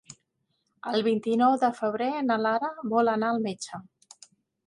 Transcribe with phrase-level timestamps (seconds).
[0.91, 3.83] El vint-i-nou de febrer na Lara vol anar al metge.